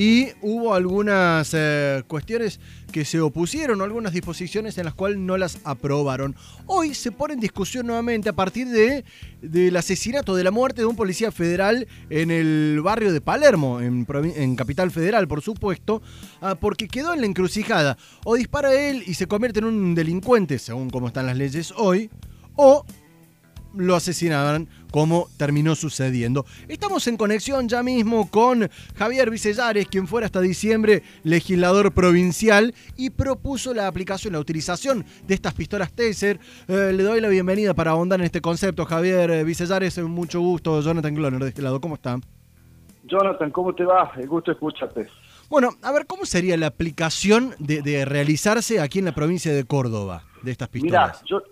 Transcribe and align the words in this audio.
y 0.00 0.28
hubo 0.42 0.74
algunas 0.74 1.50
eh, 1.54 2.04
cuestiones 2.06 2.60
que 2.92 3.04
se 3.04 3.20
opusieron, 3.20 3.82
algunas 3.82 4.12
disposiciones 4.12 4.78
en 4.78 4.84
las 4.84 4.94
cuales 4.94 5.18
no 5.18 5.36
las 5.36 5.58
aprobaron. 5.64 6.36
Hoy 6.66 6.94
se 6.94 7.10
pone 7.10 7.34
en 7.34 7.40
discusión 7.40 7.88
nuevamente 7.88 8.28
a 8.28 8.32
partir 8.32 8.68
de, 8.68 9.04
del 9.42 9.76
asesinato, 9.76 10.36
de 10.36 10.44
la 10.44 10.52
muerte 10.52 10.82
de 10.82 10.86
un 10.86 10.94
policía 10.94 11.32
federal 11.32 11.88
en 12.10 12.30
el 12.30 12.80
barrio 12.80 13.12
de 13.12 13.20
Palermo, 13.20 13.80
en, 13.80 14.54
Capital 14.54 14.92
Federal, 14.92 15.26
por 15.26 15.42
supuesto, 15.42 16.00
ah, 16.42 16.54
porque 16.54 16.86
quedó 16.86 17.12
en 17.12 17.20
la 17.22 17.26
encrucijada. 17.26 17.98
O 18.24 18.36
dispara 18.36 18.72
él 18.72 19.02
y 19.04 19.14
se 19.14 19.26
convierte 19.26 19.58
en 19.58 19.64
un 19.64 19.96
delincuente, 19.96 20.60
según 20.60 20.90
cómo 20.90 21.08
están 21.08 21.26
las 21.26 21.36
leyes 21.36 21.74
hoy, 21.76 22.08
o 22.54 22.86
lo 23.78 23.94
asesinaban 23.94 24.68
como 24.90 25.28
terminó 25.36 25.74
sucediendo. 25.74 26.44
Estamos 26.68 27.06
en 27.06 27.16
conexión 27.16 27.68
ya 27.68 27.82
mismo 27.82 28.30
con 28.30 28.68
Javier 28.96 29.30
Vicellares, 29.30 29.86
quien 29.88 30.06
fuera 30.06 30.26
hasta 30.26 30.40
diciembre 30.40 31.02
legislador 31.22 31.92
provincial 31.92 32.74
y 32.96 33.10
propuso 33.10 33.74
la 33.74 33.86
aplicación, 33.86 34.32
la 34.32 34.40
utilización 34.40 35.04
de 35.26 35.34
estas 35.34 35.54
pistolas 35.54 35.92
Taser. 35.92 36.38
Eh, 36.66 36.92
le 36.94 37.02
doy 37.02 37.20
la 37.20 37.28
bienvenida 37.28 37.74
para 37.74 37.92
ahondar 37.92 38.20
en 38.20 38.26
este 38.26 38.40
concepto. 38.40 38.84
Javier 38.84 39.44
Vicellares, 39.44 39.98
mucho 39.98 40.40
gusto. 40.40 40.80
Jonathan 40.80 41.14
Gloner 41.14 41.42
de 41.42 41.48
este 41.48 41.62
lado, 41.62 41.80
¿cómo 41.80 41.94
está? 41.94 42.18
Jonathan, 43.04 43.50
¿cómo 43.50 43.74
te 43.74 43.84
va? 43.84 44.12
El 44.16 44.28
gusto 44.28 44.52
escucharte. 44.52 45.08
Bueno, 45.48 45.70
a 45.82 45.92
ver, 45.92 46.06
¿cómo 46.06 46.26
sería 46.26 46.56
la 46.58 46.66
aplicación 46.66 47.54
de, 47.58 48.04
realizarse 48.04 48.80
aquí 48.80 48.98
en 48.98 49.06
la 49.06 49.12
provincia 49.12 49.52
de 49.52 49.64
Córdoba 49.64 50.24
de 50.42 50.50
estas 50.50 50.68
pistolas? 50.68 51.22
Mira, 51.22 51.26
yo, 51.26 51.42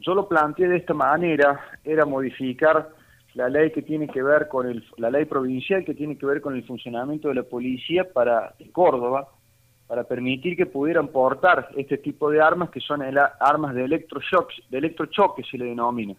yo 0.00 0.14
lo 0.14 0.28
planteé 0.28 0.68
de 0.68 0.78
esta 0.78 0.94
manera, 0.94 1.60
era 1.84 2.04
modificar 2.04 2.90
la 3.34 3.48
ley 3.48 3.70
que 3.70 3.82
tiene 3.82 4.08
que 4.08 4.22
ver 4.22 4.48
con 4.48 4.66
el, 4.66 4.84
la 4.96 5.10
ley 5.10 5.24
provincial 5.24 5.84
que 5.84 5.94
tiene 5.94 6.18
que 6.18 6.26
ver 6.26 6.40
con 6.40 6.56
el 6.56 6.64
funcionamiento 6.64 7.28
de 7.28 7.34
la 7.34 7.42
policía 7.42 8.12
para 8.12 8.54
Córdoba, 8.72 9.28
para 9.86 10.04
permitir 10.04 10.56
que 10.56 10.66
pudieran 10.66 11.08
portar 11.08 11.68
este 11.76 11.98
tipo 11.98 12.30
de 12.30 12.40
armas 12.40 12.70
que 12.70 12.80
son 12.80 13.02
armas 13.40 13.74
de 13.74 13.84
electroshock, 13.84 14.50
de 14.68 14.78
electrochoque 14.78 15.42
se 15.44 15.58
le 15.58 15.66
denomina. 15.66 16.14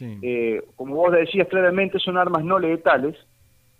Eh, 0.00 0.62
como 0.76 0.96
vos 0.96 1.12
decías 1.12 1.46
claramente, 1.48 1.98
son 1.98 2.16
armas 2.16 2.44
no 2.44 2.58
letales. 2.58 3.16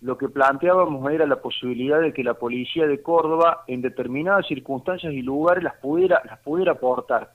Lo 0.03 0.19
que 0.19 0.29
planteábamos 0.29 1.11
era 1.11 1.27
la 1.27 1.41
posibilidad 1.41 2.01
de 2.01 2.13
que 2.13 2.23
la 2.23 2.35
policía 2.35 2.87
de 2.87 3.01
Córdoba, 3.01 3.65
en 3.69 3.81
determinadas 3.81 4.47
circunstancias 4.47 5.13
y 5.13 5.23
lugares, 5.23 5.65
las 5.65 5.77
pudiera, 5.77 6.21
las 6.27 6.39
pudiera 6.41 6.75
portar. 6.75 7.33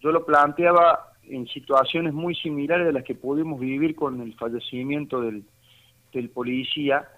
Yo 0.00 0.10
lo 0.10 0.24
planteaba 0.24 1.12
en 1.30 1.46
situaciones 1.48 2.14
muy 2.14 2.34
similares 2.34 2.88
a 2.88 2.92
las 2.92 3.04
que 3.04 3.14
pudimos 3.14 3.60
vivir 3.60 3.94
con 3.94 4.20
el 4.20 4.34
fallecimiento 4.34 5.20
del, 5.20 5.44
del 6.12 6.30
policía, 6.30 7.08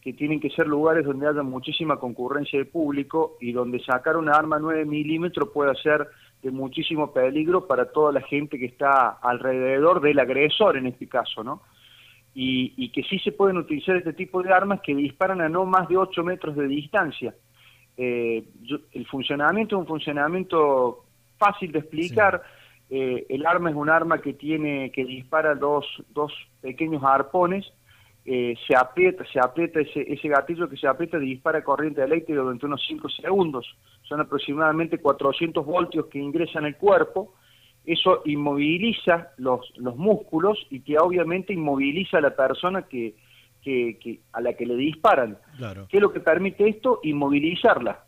que 0.00 0.12
tienen 0.12 0.40
que 0.40 0.50
ser 0.50 0.66
lugares 0.66 1.04
donde 1.04 1.28
haya 1.28 1.42
muchísima 1.42 1.98
concurrencia 1.98 2.58
de 2.58 2.64
público 2.64 3.36
y 3.40 3.52
donde 3.52 3.80
sacar 3.80 4.16
una 4.16 4.32
arma 4.32 4.58
9 4.58 4.84
milímetros 4.84 5.50
pueda 5.52 5.74
ser 5.74 6.08
de 6.42 6.50
muchísimo 6.50 7.12
peligro 7.12 7.66
para 7.66 7.90
toda 7.90 8.12
la 8.12 8.20
gente 8.20 8.58
que 8.58 8.66
está 8.66 9.18
alrededor 9.20 10.00
del 10.00 10.18
agresor 10.20 10.76
en 10.76 10.86
este 10.86 11.08
caso, 11.08 11.42
¿no? 11.42 11.62
Y, 12.34 12.90
que 12.90 13.02
sí 13.02 13.18
se 13.18 13.32
pueden 13.32 13.56
utilizar 13.56 13.96
este 13.96 14.12
tipo 14.12 14.40
de 14.44 14.52
armas 14.52 14.80
que 14.80 14.94
disparan 14.94 15.40
a 15.40 15.48
no 15.48 15.64
más 15.66 15.88
de 15.88 15.96
8 15.96 16.22
metros 16.22 16.54
de 16.54 16.68
distancia. 16.68 17.34
Eh, 17.96 18.44
el 18.92 19.06
funcionamiento 19.08 19.74
es 19.74 19.80
un 19.80 19.86
funcionamiento 19.88 21.04
fácil 21.36 21.72
de 21.72 21.80
explicar. 21.80 22.40
Eh, 22.90 23.26
el 23.28 23.46
arma 23.46 23.70
es 23.70 23.76
un 23.76 23.90
arma 23.90 24.18
que 24.18 24.32
tiene 24.32 24.90
que 24.92 25.04
dispara 25.04 25.54
dos, 25.54 25.84
dos 26.10 26.32
pequeños 26.60 27.02
arpones, 27.04 27.70
eh, 28.24 28.54
se 28.66 28.76
aprieta, 28.76 29.24
se 29.32 29.40
aprieta 29.40 29.80
ese, 29.80 30.12
ese 30.12 30.28
gatillo 30.28 30.68
que 30.68 30.76
se 30.76 30.86
aprieta 30.86 31.16
y 31.16 31.20
dispara 31.20 31.64
corriente 31.64 32.02
eléctrica 32.02 32.40
durante 32.40 32.66
unos 32.66 32.84
5 32.86 33.08
segundos. 33.08 33.66
Son 34.02 34.20
aproximadamente 34.20 34.98
400 34.98 35.64
voltios 35.64 36.06
que 36.06 36.18
ingresan 36.18 36.66
al 36.66 36.76
cuerpo. 36.76 37.34
Eso 37.86 38.20
inmoviliza 38.26 39.28
los, 39.38 39.72
los 39.76 39.96
músculos 39.96 40.58
y 40.68 40.80
que 40.80 40.98
obviamente 40.98 41.54
inmoviliza 41.54 42.18
a 42.18 42.20
la 42.20 42.36
persona 42.36 42.82
que, 42.82 43.14
que, 43.62 44.20
a 44.32 44.40
la 44.40 44.52
que 44.52 44.66
le 44.66 44.76
disparan. 44.76 45.38
¿Qué 45.88 45.96
es 45.96 46.02
lo 46.02 46.12
que 46.12 46.20
permite 46.20 46.68
esto? 46.68 47.00
Inmovilizarla. 47.02 48.04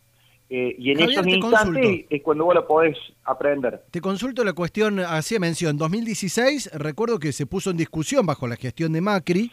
Eh, 0.53 0.75
y 0.77 0.91
en 0.91 0.99
esos 0.99 1.25
instantes 1.25 2.07
es 2.09 2.21
cuando 2.21 2.43
vos 2.43 2.53
la 2.53 2.67
podés 2.67 2.97
aprender. 3.23 3.83
Te 3.89 4.01
consulto 4.01 4.43
la 4.43 4.51
cuestión, 4.51 4.99
hacía 4.99 5.39
mención, 5.39 5.77
2016, 5.77 6.71
recuerdo 6.73 7.19
que 7.19 7.31
se 7.31 7.45
puso 7.45 7.71
en 7.71 7.77
discusión 7.77 8.25
bajo 8.25 8.49
la 8.49 8.57
gestión 8.57 8.91
de 8.91 8.99
Macri, 8.99 9.49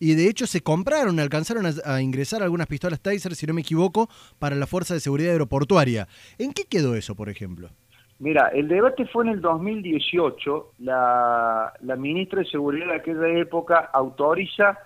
y 0.00 0.16
de 0.16 0.28
hecho 0.28 0.48
se 0.48 0.60
compraron, 0.60 1.20
alcanzaron 1.20 1.66
a, 1.84 2.02
ingresar 2.02 2.42
algunas 2.42 2.66
pistolas 2.66 3.00
Taser, 3.00 3.36
si 3.36 3.46
no 3.46 3.54
me 3.54 3.60
equivoco, 3.60 4.08
para 4.40 4.56
la 4.56 4.66
Fuerza 4.66 4.94
de 4.94 4.98
Seguridad 4.98 5.30
Aeroportuaria. 5.30 6.08
¿En 6.36 6.52
qué 6.52 6.64
quedó 6.64 6.96
eso, 6.96 7.14
por 7.14 7.28
ejemplo? 7.28 7.68
Mira, 8.18 8.48
el 8.48 8.66
debate 8.66 9.06
fue 9.06 9.26
en 9.26 9.30
el 9.30 9.40
2018, 9.40 10.72
la, 10.80 11.72
la 11.80 11.94
ministra 11.94 12.40
de 12.40 12.46
Seguridad 12.46 12.88
de 12.88 12.96
aquella 12.96 13.38
época 13.38 13.88
autoriza 13.92 14.76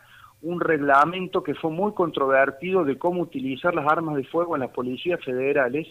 un 0.44 0.60
reglamento 0.60 1.43
que 1.43 1.55
fue 1.55 1.71
muy 1.71 1.93
controvertido 1.93 2.84
de 2.84 2.99
cómo 2.99 3.22
utilizar 3.22 3.75
las 3.75 3.87
armas 3.91 4.16
de 4.16 4.25
fuego 4.25 4.55
en 4.55 4.60
las 4.60 4.71
policías 4.71 5.22
federales 5.25 5.88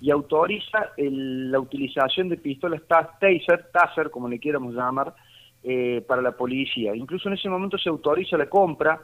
y 0.00 0.10
autoriza 0.10 0.90
la 0.98 1.58
utilización 1.58 2.28
de 2.28 2.36
pistolas 2.36 2.82
taser, 2.86 3.70
taser 3.72 4.10
como 4.10 4.28
le 4.28 4.38
quieramos 4.38 4.74
llamar, 4.74 5.14
eh, 5.62 6.04
para 6.06 6.20
la 6.20 6.32
policía. 6.32 6.94
Incluso 6.94 7.28
en 7.28 7.34
ese 7.34 7.48
momento 7.48 7.78
se 7.78 7.88
autoriza 7.88 8.36
la 8.36 8.50
compra, 8.50 9.00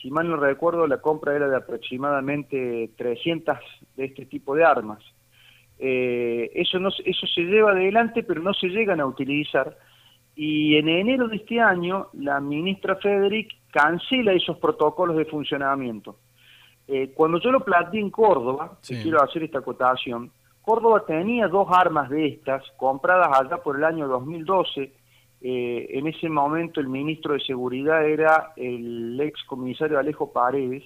si 0.00 0.10
mal 0.10 0.26
no 0.26 0.36
recuerdo, 0.36 0.86
la 0.86 1.02
compra 1.02 1.36
era 1.36 1.48
de 1.48 1.56
aproximadamente 1.56 2.90
300 2.96 3.58
de 3.96 4.04
este 4.06 4.24
tipo 4.24 4.54
de 4.54 4.64
armas. 4.64 5.00
Eh, 5.78 6.50
eso, 6.54 6.78
eso 7.04 7.26
se 7.26 7.42
lleva 7.42 7.72
adelante, 7.72 8.22
pero 8.22 8.40
no 8.40 8.54
se 8.54 8.68
llegan 8.68 9.00
a 9.00 9.06
utilizar. 9.06 9.76
Y 10.34 10.76
en 10.76 10.88
enero 10.88 11.28
de 11.28 11.36
este 11.36 11.60
año, 11.60 12.06
la 12.14 12.40
ministra 12.40 12.96
Federic 12.96 13.52
cancela 13.78 14.32
esos 14.32 14.58
protocolos 14.58 15.16
de 15.16 15.24
funcionamiento. 15.24 16.16
Eh, 16.88 17.12
cuando 17.14 17.38
yo 17.38 17.52
lo 17.52 17.60
planteé 17.60 18.00
en 18.00 18.10
Córdoba, 18.10 18.78
quiero 18.84 19.22
hacer 19.22 19.44
esta 19.44 19.60
acotación, 19.60 20.32
Córdoba 20.62 21.04
tenía 21.06 21.46
dos 21.46 21.68
armas 21.70 22.10
de 22.10 22.26
estas 22.26 22.64
compradas 22.76 23.28
allá 23.38 23.58
por 23.58 23.76
el 23.76 23.84
año 23.84 24.08
2012. 24.08 24.92
Eh, 25.40 25.86
en 25.90 26.06
ese 26.08 26.28
momento 26.28 26.80
el 26.80 26.88
ministro 26.88 27.34
de 27.34 27.40
Seguridad 27.40 28.04
era 28.04 28.52
el 28.56 29.18
ex 29.20 29.44
comisario 29.44 29.98
Alejo 29.98 30.32
Paredes 30.32 30.82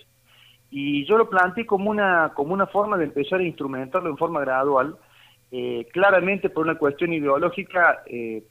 y 0.70 1.06
yo 1.06 1.16
lo 1.16 1.30
planteé 1.30 1.64
como 1.64 1.90
una, 1.90 2.32
como 2.34 2.52
una 2.52 2.66
forma 2.66 2.98
de 2.98 3.04
empezar 3.04 3.40
a 3.40 3.44
instrumentarlo 3.44 4.10
en 4.10 4.18
forma 4.18 4.40
gradual. 4.40 4.96
Eh, 5.50 5.86
claramente 5.92 6.48
por 6.50 6.64
una 6.64 6.78
cuestión 6.78 7.12
ideológica, 7.12 8.02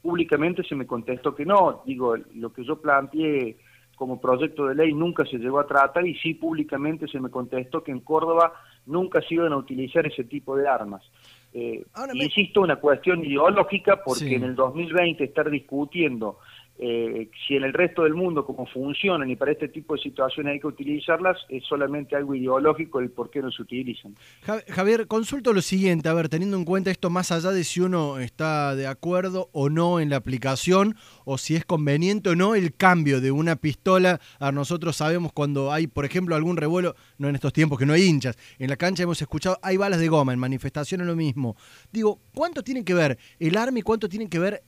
públicamente 0.02 0.64
se 0.64 0.76
me 0.76 0.88
contestó 0.88 1.36
que 1.36 1.46
no. 1.46 1.84
Digo, 1.86 2.16
lo 2.36 2.52
que 2.54 2.64
yo 2.64 2.82
planteé 2.82 3.58
como 3.96 4.20
proyecto 4.20 4.68
de 4.68 4.76
ley 4.76 4.94
nunca 4.94 5.26
se 5.26 5.38
llegó 5.38 5.60
a 5.60 5.68
tratar 5.68 6.06
y 6.08 6.16
sí 6.16 6.34
públicamente 6.34 7.08
se 7.08 7.20
me 7.20 7.30
contestó 7.30 7.84
que 7.84 7.92
en 7.92 8.00
Córdoba 8.00 8.54
nunca 8.86 9.22
se 9.22 9.36
iban 9.36 9.54
a 9.54 9.58
utilizar 9.58 10.06
ese 10.08 10.24
tipo 10.24 10.56
de 10.56 10.68
armas. 10.68 11.04
Eh, 11.54 11.84
Insisto, 12.14 12.62
una 12.62 12.78
cuestión 12.78 13.24
ideológica 13.26 14.02
porque 14.04 14.36
en 14.36 14.44
el 14.44 14.56
2020 14.56 15.24
estar 15.24 15.50
discutiendo 15.50 16.40
eh, 16.84 17.30
si 17.48 17.56
en 17.56 17.64
el 17.64 17.74
resto 17.74 18.02
del 18.02 18.16
mundo 18.16 18.44
cómo 18.44 18.66
funcionan 18.66 19.30
y 19.30 19.36
para 19.36 19.52
este 19.52 19.68
tipo 19.68 19.96
de 19.96 20.02
situaciones 20.02 20.54
hay 20.54 20.60
que 20.60 20.66
utilizarlas, 20.66 21.38
es 21.48 21.64
solamente 21.66 22.16
algo 22.16 22.34
ideológico 22.34 23.00
el 23.00 23.12
por 23.12 23.30
qué 23.30 23.40
no 23.40 23.52
se 23.52 23.62
utilizan. 23.62 24.16
Javier, 24.68 25.06
consulto 25.06 25.54
lo 25.54 25.62
siguiente, 25.62 26.10
a 26.10 26.14
ver, 26.16 26.28
teniendo 26.28 26.58
en 26.58 26.66
cuenta 26.66 26.90
esto 26.90 27.12
más 27.12 27.32
allá 27.32 27.52
de 27.52 27.64
si 27.66 27.82
uno 27.82 28.18
está 28.18 28.76
de 28.76 28.88
acuerdo 28.88 29.50
o 29.52 29.70
no 29.70 30.00
en 30.00 30.10
la 30.10 30.16
aplicación, 30.16 30.96
o 31.24 31.38
si 31.38 31.56
es 31.56 31.66
conveniente 31.66 32.32
o 32.32 32.36
no 32.36 32.56
el 32.56 32.74
cambio 32.74 33.22
de 33.22 33.30
una 33.30 33.58
pistola, 33.58 34.20
a 34.40 34.52
nosotros 34.52 34.96
sabemos 34.96 35.34
cuando 35.34 35.72
hay, 35.72 35.86
por 35.86 36.06
ejemplo, 36.06 36.36
algún 36.36 36.58
revuelo, 36.58 36.96
no 37.20 37.30
en 37.30 37.36
estos 37.36 37.54
tiempos 37.54 37.78
que 37.78 37.86
no 37.86 37.94
hay 37.94 38.06
hinchas, 38.06 38.40
en 38.58 38.72
la 38.72 38.76
cancha 38.76 39.04
hemos 39.04 39.22
escuchado, 39.22 39.60
hay 39.62 39.78
balas 39.78 40.00
de 40.00 40.08
goma, 40.08 40.34
en 40.34 40.40
manifestaciones 40.40 41.06
lo 41.06 41.16
mismo. 41.16 41.56
Digo, 41.92 42.22
¿cuánto 42.34 42.64
tiene 42.64 42.84
que 42.84 42.96
ver 42.96 43.20
el 43.38 43.56
arma 43.56 43.78
y 43.78 43.84
cuánto 43.84 44.10
tiene 44.10 44.28
que 44.28 44.40
ver 44.40 44.64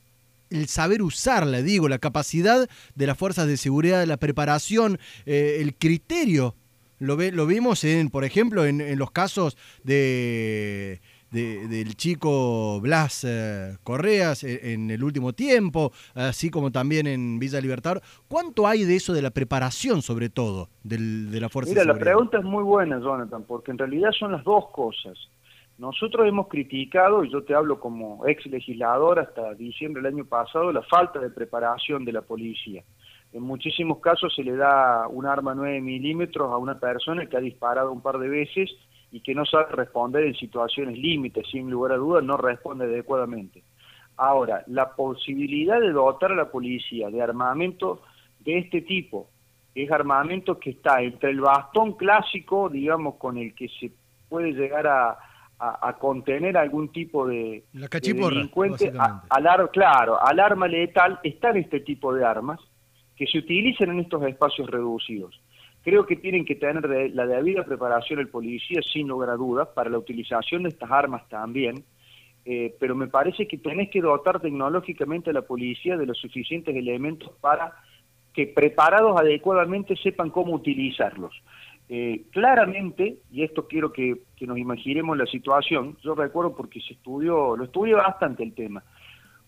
el 0.53 0.67
saber 0.67 1.01
usarla, 1.01 1.61
digo, 1.61 1.89
la 1.89 1.97
capacidad 1.97 2.69
de 2.95 3.07
las 3.07 3.17
fuerzas 3.17 3.47
de 3.47 3.57
seguridad, 3.57 4.05
la 4.05 4.17
preparación, 4.17 4.99
eh, 5.25 5.57
el 5.59 5.75
criterio. 5.75 6.55
Lo, 6.99 7.17
ve, 7.17 7.31
lo 7.31 7.45
vimos, 7.45 7.83
en, 7.83 8.09
por 8.09 8.23
ejemplo, 8.23 8.65
en, 8.65 8.97
los 8.97 9.11
casos 9.11 9.57
de, 9.83 11.01
del 11.31 11.95
chico 11.95 12.79
Blas 12.79 13.25
eh, 13.27 13.75
Correas 13.83 14.43
eh, 14.43 14.73
en, 14.73 14.89
el 14.89 15.03
último 15.03 15.33
tiempo, 15.33 15.91
así 16.13 16.49
como 16.49 16.71
también 16.71 17.07
en 17.07 17.39
Villa 17.39 17.59
Libertad. 17.59 18.01
¿Cuánto 18.29 18.67
hay 18.67 18.85
de 18.85 18.95
eso 18.95 19.11
de 19.11 19.21
la 19.23 19.31
preparación, 19.31 20.01
sobre 20.01 20.29
todo, 20.29 20.69
del, 20.83 21.31
de 21.31 21.41
la 21.41 21.49
fuerza 21.49 21.71
Mira, 21.71 21.81
de 21.81 21.87
seguridad? 21.87 22.05
la 22.05 22.11
pregunta 22.11 22.37
es 22.37 22.45
muy 22.45 22.63
buena, 22.63 22.99
Jonathan, 22.99 23.43
porque 23.45 23.71
en 23.71 23.79
realidad 23.79 24.11
son 24.17 24.31
las 24.31 24.43
dos 24.43 24.65
cosas. 24.71 25.17
Nosotros 25.77 26.27
hemos 26.27 26.47
criticado, 26.47 27.23
y 27.23 27.31
yo 27.31 27.43
te 27.43 27.55
hablo 27.55 27.79
como 27.79 28.25
ex 28.27 28.45
legislador 28.45 29.19
hasta 29.19 29.53
diciembre 29.55 30.03
del 30.03 30.13
año 30.13 30.25
pasado, 30.25 30.71
la 30.71 30.83
falta 30.83 31.19
de 31.19 31.31
preparación 31.31 32.05
de 32.05 32.11
la 32.11 32.21
policía. 32.21 32.83
En 33.31 33.41
muchísimos 33.41 33.99
casos 33.99 34.33
se 34.35 34.43
le 34.43 34.55
da 34.55 35.07
un 35.07 35.25
arma 35.25 35.55
9 35.55 35.81
milímetros 35.81 36.51
a 36.51 36.57
una 36.57 36.79
persona 36.79 37.25
que 37.25 37.35
ha 37.35 37.39
disparado 37.39 37.91
un 37.91 38.01
par 38.01 38.19
de 38.19 38.29
veces 38.29 38.69
y 39.11 39.21
que 39.21 39.33
no 39.33 39.45
sabe 39.45 39.71
responder 39.71 40.25
en 40.25 40.35
situaciones 40.35 40.97
límites, 40.97 41.47
sin 41.51 41.69
lugar 41.69 41.93
a 41.93 41.97
dudas, 41.97 42.23
no 42.23 42.37
responde 42.37 42.85
adecuadamente. 42.85 43.63
Ahora, 44.17 44.63
la 44.67 44.91
posibilidad 44.95 45.79
de 45.79 45.91
dotar 45.91 46.31
a 46.31 46.35
la 46.35 46.51
policía 46.51 47.09
de 47.09 47.21
armamento 47.21 48.03
de 48.39 48.59
este 48.59 48.81
tipo, 48.81 49.29
es 49.73 49.91
armamento 49.91 50.59
que 50.59 50.71
está 50.71 51.01
entre 51.01 51.31
el 51.31 51.41
bastón 51.41 51.93
clásico, 51.93 52.69
digamos, 52.69 53.15
con 53.15 53.39
el 53.39 53.55
que 53.55 53.67
se 53.69 53.91
puede 54.29 54.51
llegar 54.53 54.85
a, 54.85 55.17
contener 55.99 56.57
algún 56.57 56.89
tipo 56.89 57.27
de, 57.27 57.63
la 57.73 57.87
delincuente, 57.89 58.91
claro, 59.71 60.19
al 60.21 60.39
arma 60.39 60.67
letal, 60.67 61.19
están 61.23 61.57
este 61.57 61.79
tipo 61.79 62.13
de 62.13 62.25
armas 62.25 62.59
que 63.15 63.27
se 63.27 63.37
utilizan 63.37 63.91
en 63.91 63.99
estos 63.99 64.23
espacios 64.23 64.69
reducidos. 64.69 65.39
Creo 65.83 66.05
que 66.05 66.15
tienen 66.15 66.45
que 66.45 66.55
tener 66.55 67.11
la 67.13 67.25
debida 67.25 67.63
preparación 67.63 68.19
el 68.19 68.29
policía, 68.29 68.81
sin 68.81 69.07
lugar 69.07 69.29
a 69.29 69.35
dudas, 69.35 69.67
para 69.75 69.89
la 69.89 69.97
utilización 69.97 70.63
de 70.63 70.69
estas 70.69 70.89
armas 70.89 71.27
también, 71.29 71.83
eh, 72.45 72.75
pero 72.79 72.95
me 72.95 73.07
parece 73.07 73.47
que 73.47 73.57
tenés 73.57 73.89
que 73.89 74.01
dotar 74.01 74.39
tecnológicamente 74.41 75.29
a 75.29 75.33
la 75.33 75.43
policía 75.43 75.97
de 75.97 76.05
los 76.05 76.17
suficientes 76.17 76.75
elementos 76.75 77.31
para 77.39 77.73
que 78.33 78.47
preparados 78.47 79.19
adecuadamente 79.19 79.95
sepan 79.95 80.29
cómo 80.29 80.53
utilizarlos. 80.53 81.33
Eh, 81.89 82.23
claramente, 82.31 83.17
y 83.31 83.43
esto 83.43 83.67
quiero 83.67 83.91
que, 83.91 84.21
que, 84.35 84.47
nos 84.47 84.57
imaginemos 84.57 85.17
la 85.17 85.25
situación, 85.25 85.97
yo 86.01 86.15
recuerdo 86.15 86.55
porque 86.55 86.79
se 86.81 86.93
estudió, 86.93 87.57
lo 87.57 87.65
estudié 87.65 87.93
bastante 87.93 88.43
el 88.43 88.53
tema, 88.53 88.83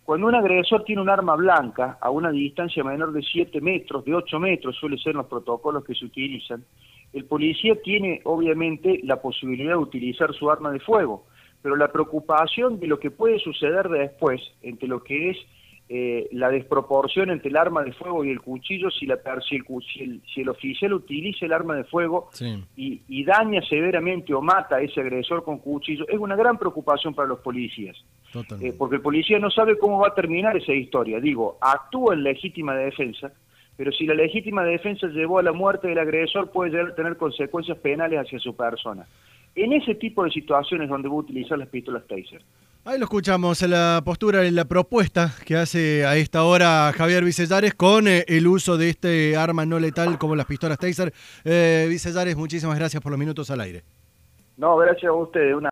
cuando 0.03 0.27
un 0.27 0.35
agresor 0.35 0.83
tiene 0.83 1.01
un 1.01 1.09
arma 1.09 1.35
blanca 1.35 1.97
a 1.99 2.11
una 2.11 2.31
distancia 2.31 2.83
menor 2.83 3.11
de 3.11 3.23
7 3.23 3.59
metros, 3.61 4.05
de 4.05 4.13
8 4.13 4.39
metros, 4.39 4.75
suele 4.75 4.99
ser 4.99 5.15
los 5.15 5.25
protocolos 5.25 5.83
que 5.83 5.95
se 5.95 6.05
utilizan, 6.05 6.63
el 7.11 7.25
policía 7.25 7.81
tiene 7.81 8.21
obviamente 8.25 8.99
la 9.03 9.21
posibilidad 9.21 9.71
de 9.71 9.77
utilizar 9.77 10.33
su 10.33 10.51
arma 10.51 10.71
de 10.71 10.79
fuego, 10.79 11.25
pero 11.61 11.75
la 11.75 11.91
preocupación 11.91 12.79
de 12.79 12.85
lo 12.85 12.99
que 12.99 13.09
puede 13.09 13.39
suceder 13.39 13.89
después 13.89 14.41
entre 14.61 14.87
lo 14.87 15.03
que 15.03 15.31
es 15.31 15.37
eh, 15.87 16.27
la 16.31 16.49
desproporción 16.49 17.29
entre 17.29 17.49
el 17.49 17.57
arma 17.57 17.83
de 17.83 17.93
fuego 17.93 18.25
y 18.25 18.31
el 18.31 18.41
cuchillo 18.41 18.89
si, 18.89 19.05
la, 19.05 19.19
si, 19.47 19.57
el, 19.57 20.21
si, 20.33 20.41
el, 20.41 20.49
oficial 20.49 20.93
utiliza 20.93 21.45
el 21.45 21.53
arma 21.53 21.75
de 21.75 21.83
fuego 21.83 22.29
y, 22.75 23.23
daña 23.23 23.61
severamente 23.61 24.33
o 24.33 24.41
mata 24.41 24.77
a 24.77 24.81
ese 24.81 25.01
agresor 25.01 25.43
con 25.43 25.59
cuchillo, 25.59 26.07
es 26.07 26.17
una 26.17 26.35
gran 26.35 26.57
preocupación 26.57 27.13
para 27.13 27.27
los 27.27 27.39
policías. 27.39 27.95
Eh, 28.61 28.73
porque 28.75 28.95
el 28.95 29.01
policía 29.03 29.37
no 29.37 29.51
sabe 29.51 29.77
cómo 29.77 29.99
va 29.99 30.07
a 30.07 30.15
terminar 30.15 30.57
esa 30.57 30.73
historia. 30.73 31.19
Digo, 31.19 31.59
actúa 31.61 32.15
en 32.15 32.23
legítima 32.23 32.75
defensa, 32.75 33.31
pero 33.77 33.91
si 33.91 34.07
la 34.07 34.15
legítima 34.15 34.63
defensa 34.63 35.05
llevó 35.07 35.37
a 35.37 35.43
la 35.43 35.53
muerte 35.53 35.87
del 35.87 35.99
agresor, 35.99 36.49
puede 36.51 36.93
tener 36.93 37.15
consecuencias 37.15 37.77
penales 37.77 38.19
hacia 38.19 38.39
su 38.39 38.55
persona. 38.55 39.05
En 39.53 39.71
ese 39.71 39.93
tipo 39.93 40.23
de 40.23 40.31
situaciones 40.31 40.89
donde 40.89 41.09
va 41.09 41.13
a 41.15 41.19
utilizar 41.19 41.59
las 41.59 41.69
pistolas 41.69 42.07
Taser. 42.07 42.41
Ahí 42.87 42.99
lo 42.99 43.05
escuchamos, 43.05 43.63
la 43.63 43.99
postura 44.05 44.45
y 44.45 44.51
la 44.51 44.65
propuesta 44.65 45.31
que 45.43 45.55
hace 45.55 46.05
a 46.05 46.17
esta 46.17 46.43
hora 46.43 46.93
Javier 46.95 47.23
Vicellares 47.23 47.73
con 47.73 48.07
eh, 48.07 48.23
el 48.27 48.45
uso 48.45 48.77
de 48.77 48.89
este 48.89 49.35
arma 49.35 49.65
no 49.65 49.79
letal 49.79 50.19
como 50.19 50.35
las 50.35 50.45
pistolas 50.45 50.77
Taser. 50.77 51.11
Eh, 51.43 51.87
Vicellares, 51.89 52.37
muchísimas 52.37 52.77
gracias 52.77 53.01
por 53.01 53.11
los 53.11 53.17
minutos 53.17 53.49
al 53.49 53.61
aire. 53.61 53.83
No, 54.57 54.77
gracias 54.77 55.09
a 55.09 55.13
ustedes. 55.13 55.55
Una 55.55 55.63